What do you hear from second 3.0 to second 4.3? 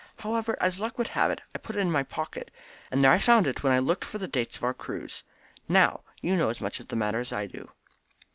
there I found it when I looked for the